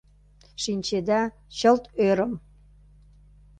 Шинчеда, 0.63 1.21
чылт 1.57 1.83
ӧрым— 2.07 2.33